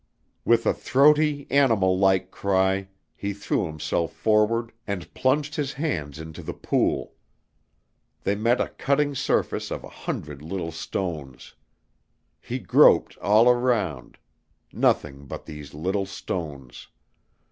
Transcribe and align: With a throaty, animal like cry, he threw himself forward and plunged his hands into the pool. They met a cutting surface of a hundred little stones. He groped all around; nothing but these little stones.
With 0.45 0.65
a 0.65 0.73
throaty, 0.73 1.45
animal 1.51 1.95
like 1.95 2.31
cry, 2.31 2.87
he 3.15 3.33
threw 3.33 3.67
himself 3.67 4.11
forward 4.11 4.71
and 4.87 5.13
plunged 5.13 5.57
his 5.57 5.73
hands 5.73 6.17
into 6.17 6.41
the 6.41 6.55
pool. 6.55 7.13
They 8.23 8.33
met 8.33 8.59
a 8.59 8.69
cutting 8.69 9.13
surface 9.13 9.69
of 9.69 9.83
a 9.83 9.89
hundred 9.89 10.41
little 10.41 10.71
stones. 10.71 11.53
He 12.41 12.57
groped 12.57 13.15
all 13.19 13.47
around; 13.47 14.17
nothing 14.73 15.27
but 15.27 15.45
these 15.45 15.71
little 15.71 16.07
stones. 16.07 16.87